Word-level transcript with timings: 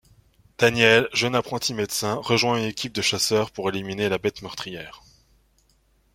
Daniel, 0.57 1.07
jeune 1.13 1.35
apprenti 1.35 1.75
médecin, 1.75 2.15
rejoint 2.15 2.57
une 2.57 2.63
équipe 2.63 2.91
de 2.91 3.03
chasseurs 3.03 3.51
pour 3.51 3.69
éliminer 3.69 4.09
la 4.09 4.17
bête 4.17 4.41
meurtrière. 4.41 5.03